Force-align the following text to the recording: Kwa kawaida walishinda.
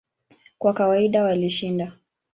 Kwa 0.59 0.73
kawaida 0.73 1.23
walishinda. 1.23 1.91